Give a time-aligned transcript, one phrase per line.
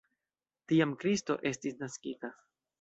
[0.71, 2.35] Tiam Kristo estis naskita.